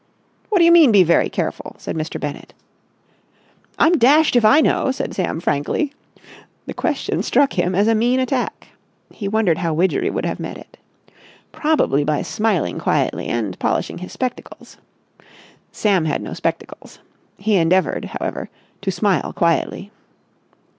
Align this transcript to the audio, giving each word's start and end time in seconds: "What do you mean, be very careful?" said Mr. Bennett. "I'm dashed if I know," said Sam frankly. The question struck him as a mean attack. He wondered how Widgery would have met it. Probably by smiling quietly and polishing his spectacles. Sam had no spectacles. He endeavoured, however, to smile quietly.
"What 0.49 0.57
do 0.57 0.63
you 0.65 0.71
mean, 0.71 0.91
be 0.91 1.03
very 1.03 1.29
careful?" 1.29 1.75
said 1.77 1.95
Mr. 1.95 2.19
Bennett. 2.19 2.55
"I'm 3.77 3.99
dashed 3.99 4.35
if 4.35 4.43
I 4.43 4.59
know," 4.59 4.89
said 4.89 5.13
Sam 5.13 5.39
frankly. 5.39 5.93
The 6.65 6.73
question 6.73 7.21
struck 7.21 7.53
him 7.53 7.75
as 7.75 7.87
a 7.87 7.93
mean 7.93 8.19
attack. 8.19 8.69
He 9.11 9.27
wondered 9.27 9.59
how 9.59 9.75
Widgery 9.75 10.09
would 10.09 10.25
have 10.25 10.39
met 10.39 10.57
it. 10.57 10.75
Probably 11.51 12.03
by 12.03 12.23
smiling 12.23 12.79
quietly 12.79 13.27
and 13.27 13.59
polishing 13.59 13.99
his 13.99 14.11
spectacles. 14.11 14.77
Sam 15.71 16.05
had 16.05 16.23
no 16.23 16.33
spectacles. 16.33 16.97
He 17.37 17.57
endeavoured, 17.57 18.05
however, 18.05 18.49
to 18.81 18.89
smile 18.89 19.33
quietly. 19.33 19.91